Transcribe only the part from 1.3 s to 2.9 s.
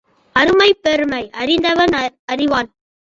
அறிந்தவன் அறிவான்.